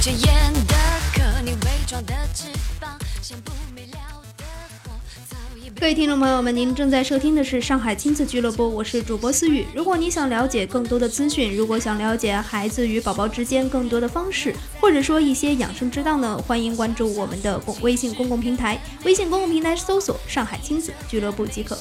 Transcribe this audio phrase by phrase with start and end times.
[0.00, 0.74] 戒严的
[1.14, 2.46] 歌，你伪装的翅
[2.80, 4.44] 膀，像不灭了的
[4.82, 4.92] 火，
[5.28, 9.66] 早已被各位听众朋友们，您正在收听的是上海亲子俱乐部，我是主播思雨。
[9.74, 21.78] 如果你想了解更多的资讯，如果想了解孩子与宝宝之间更多的方式，或者说一些养生之道呢，欢迎关注我们的公微信公共平台，微信公共平台搜索“上海亲子俱乐部”即可。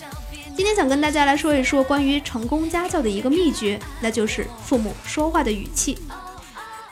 [0.58, 5.98] 今天想跟大家来说一说关于成功家教的一个秘诀，那就是父母说话的语气。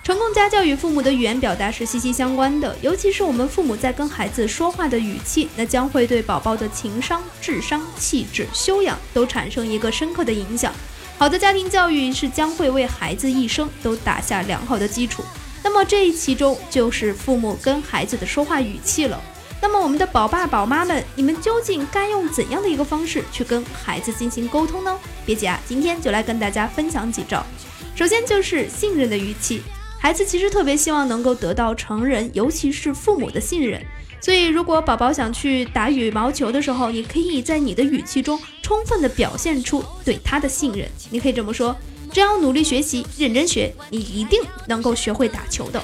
[0.08, 10.74] 成功家教与父母的语言表达是息息相关的，尤其是我们父母在跟孩子说话的语气，那将会对宝宝的情商、智商、气质、修养都产生一个深刻的影响。
[11.18, 15.22] 好的家庭教育是将会为孩子一生都打下良好的基础。
[15.62, 19.22] 那么这其中就是父母跟孩子的说话语气了。
[19.62, 24.98] 那么我们的宝爸宝妈们，你们究竟该用怎样的一个方式去跟孩子进行沟通呢？
[25.26, 27.46] 别急啊，今天就来跟大家分享几招。
[27.94, 29.62] 首先就是信任的语气。
[30.08, 33.86] 孩子其实特别希望能够得到成人，尤其是父母的信任。
[34.22, 40.88] 所以，如果宝宝想去打羽毛球的时候，你可以在你的语气中充分的表现出对他的信任。
[41.10, 41.76] 你可以这么说：
[42.14, 45.84] 只要努力学习，认真学，你一定能够学会打球的。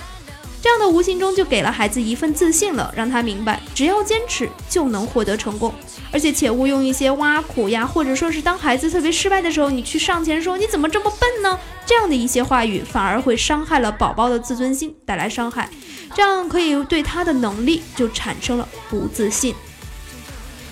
[0.61, 5.73] 这样的无形中就给了孩子一份自信了，让他明白，只要坚持就能获得成功。
[6.13, 11.59] 而且切勿用一些挖苦呀，或者说是当孩子特别失败的时候，你去上前说你怎么这么笨呢？
[11.85, 15.67] 这样的一些话语反而会伤害了宝宝的自尊心，带来伤害，
[16.15, 19.55] 这样可以对他的能力就产生了不自信。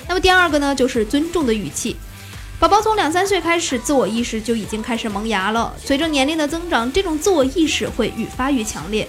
[0.08, 1.96] 那么第二个呢，就是尊重的语气。
[2.60, 5.74] 宝宝从两三岁开始，自我意识就已经开始萌芽了。
[5.84, 9.08] 随着年龄的增长，这种自我意识会愈发愈强烈。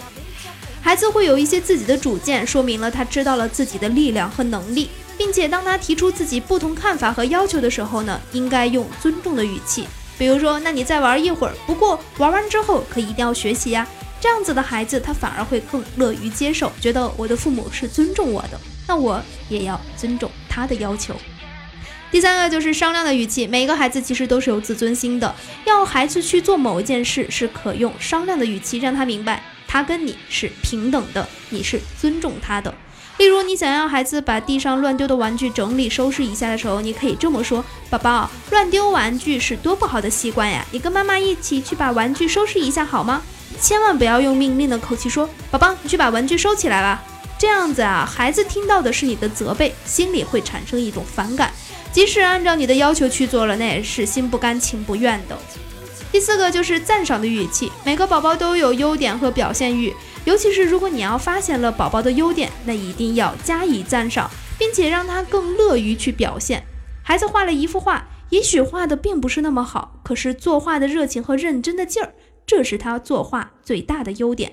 [0.80, 4.88] 孩子会有一些自己的主见，说明了他知道了自己的力量和能力，
[5.22, 9.86] 并且当他提出自己不同看法和要求的时候呢，应该用尊重的语气，
[10.18, 13.86] 比如说，那你再玩一会儿，不过玩完之后可一定要学习呀。
[14.20, 21.14] 这样子的孩子，他反而会更乐于接受，觉得我的父母是尊重我的，那我也要尊重他的要求。
[22.10, 25.32] 第三个就是商量的语气，每一个孩子其实都是有自尊心的，
[25.64, 29.40] 要孩子去做某一件事，是可用商量的语气让他明白。
[29.68, 32.74] 他跟你是平等的，你是尊重他的。
[33.22, 40.66] 例如，你想要孩子把地上乱丢的玩具整理收拾一下的时候，你可以这么说：“宝宝，乱丢玩具是多不好的习惯呀！
[40.72, 43.22] 你跟妈妈一起去把玩具收拾一下好吗？”
[43.62, 47.00] 千万不要用命令的口气说：“宝宝，你去把玩具收起来吧。”
[47.38, 51.52] 这样子啊，孩子听到的是你的责备，心里会产生一种反感。
[51.92, 55.38] 即使按照你的要求去做了，那也是心不甘情不愿的。
[56.12, 59.90] 第四个就是赞赏的语气，每个宝宝都有优点和表现欲，
[60.26, 66.64] 尤其是如果你要发现了宝宝的优点，那一定要加以赞赏，并且让他更乐于去表现。
[67.02, 72.12] 孩子画了一幅画，也许画的并不是那么好，可是作画的热情和认真的劲儿，
[72.44, 74.52] 这是他作画最大的优点。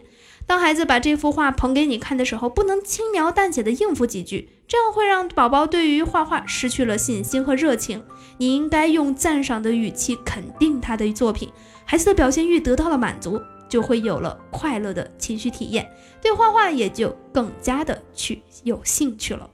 [0.50, 8.04] 当孩子把这幅画捧给你看的时候，不能轻描淡写的应付几句，这样会让宝宝对于画画失去了信心和热情。
[8.40, 11.48] 你应该用赞赏的语气肯定他的作品，
[11.86, 13.40] 孩子的表现欲得到了满足，
[13.70, 15.88] 就会有了快乐的情绪体验，
[16.20, 19.48] 对画画也就更加的去有兴趣了。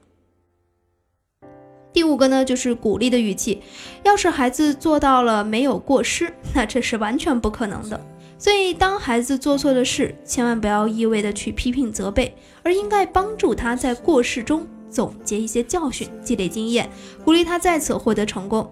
[1.92, 3.62] 第五个呢，就是鼓励的语气。
[4.04, 8.00] 要是孩子做到了没有过失，那这是完全不可能的。
[8.38, 16.90] 所以，当孩子做错了事，千万不要一味的去批评责备，而应该帮助他在过失中总结一些教训，积累经验，
[17.24, 18.70] 鼓励他再次获得成功。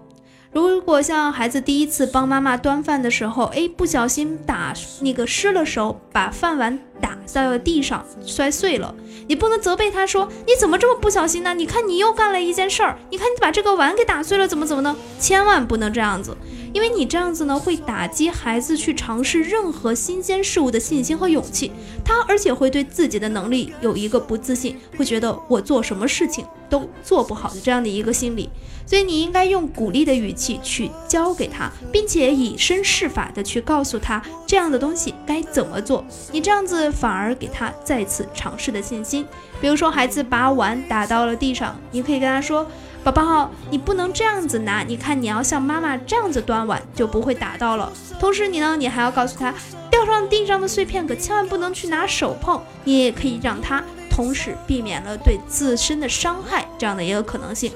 [0.54, 8.94] 如果像孩子第一次帮妈妈端饭的时候，哎，不小心打那个湿了手，把饭碗打在了地上，摔碎了，
[9.26, 11.52] 你不能责备他说你怎么这么不小心呢？
[11.54, 14.96] 你看你又干了一件事儿，你看你把这个碗给打碎了，怎么怎么呢？
[15.18, 16.36] 千万不能这样子，
[16.72, 21.72] 因为你这样子呢，会打击孩子去尝试任何新鲜事物的信心和勇气，
[22.04, 28.48] 他而且会对自己的能力有一个不自信，会觉得我做什么事情都做不好的这样的一个心理。
[28.86, 36.04] 所以你应该用鼓励的语气去教给他，并且以身试法的去告诉他这样的东西该怎么做。
[36.32, 39.26] 你这样子反而给他再次尝试的信心。
[39.60, 42.66] 比如说，孩子把碗打到了地上，你可以跟他说
[43.02, 47.90] ：“宝宝，你不能这样子拿，你看你要像妈妈这样子端碗，就不会打到了。
[48.20, 49.54] 同时，你呢，你还要告诉他，
[49.90, 52.60] 掉上地上的碎片可千万不能去拿手碰。
[52.84, 57.72] 你也可以让他同时避免了对自身的伤害这样的一个可能性。”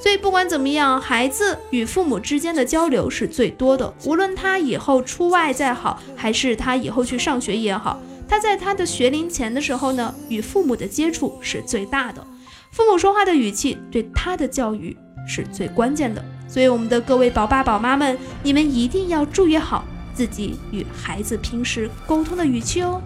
[0.00, 3.92] 所以不管怎么样，孩子与父母之间的交流是最多的。
[4.04, 12.24] 无论他以后出外再好，还是他以后去上学也好，他在他的学龄前的时候呢，与父母的接触是最大的。
[12.70, 14.96] 父母说话的语气对他的教育
[15.26, 16.24] 是最关键的。
[16.48, 19.84] 所以，我们的各位宝爸宝妈们，你们一定要注意好
[20.14, 23.02] 自己与孩子平时沟通的语气哦。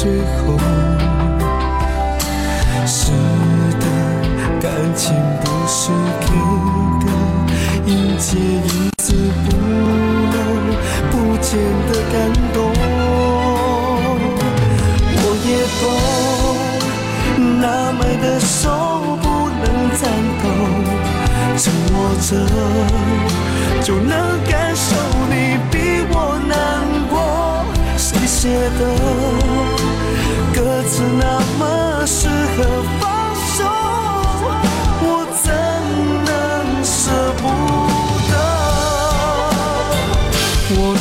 [0.00, 0.54] 最后？
[2.86, 3.10] 是
[3.80, 3.84] 的，
[4.60, 5.12] 感情
[5.42, 5.90] 不是
[6.20, 6.26] 给
[7.04, 7.06] 的，
[7.84, 9.12] 一切一字
[9.44, 9.46] 不
[10.32, 10.38] 漏，
[11.10, 11.58] 不见
[11.88, 12.16] 的感
[12.54, 12.56] 动。
[15.16, 15.48] 我也
[15.80, 15.82] 懂，
[17.60, 17.64] 那
[17.94, 18.54] 么的手
[19.20, 19.66] 不能
[19.98, 20.00] 颤
[20.40, 20.44] 抖，
[21.56, 21.60] 沉
[21.90, 22.30] 默着
[23.82, 24.14] 就能
[24.48, 24.86] 感受
[32.10, 32.64] 适合
[32.98, 33.64] 放手
[35.02, 35.04] 我
[35.42, 35.52] 怎
[36.24, 37.42] 能舍不
[40.94, 40.97] 得？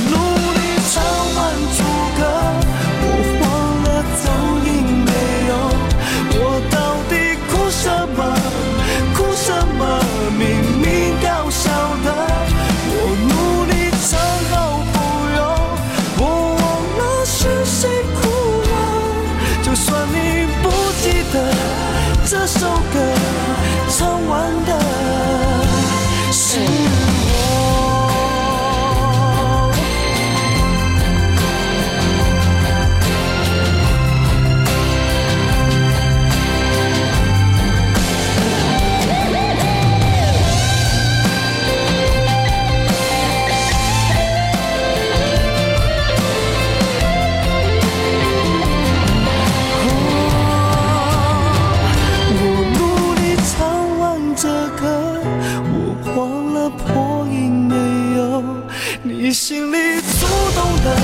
[59.28, 60.26] 你心里触
[60.56, 60.96] 动的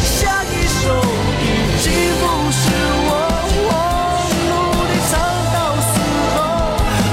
[0.00, 0.88] 下一首
[1.38, 1.44] 已
[1.82, 2.60] 经不是
[3.04, 3.10] 我。
[3.68, 3.70] 我
[4.48, 4.50] 努
[4.88, 5.12] 力唱
[5.52, 5.86] 到死
[6.32, 6.36] 后，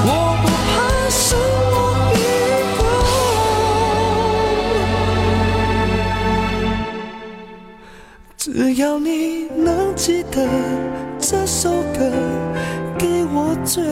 [0.07, 0.09] 我
[0.41, 0.73] 不怕
[1.11, 1.19] 剩
[1.73, 1.75] 我
[2.15, 2.23] 一
[2.77, 2.79] 个。
[8.37, 9.09] 只要你
[9.57, 10.37] 能记得
[11.19, 11.99] 这首歌，
[12.97, 13.83] 给我最